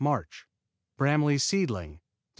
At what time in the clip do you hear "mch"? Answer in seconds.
0.03-0.45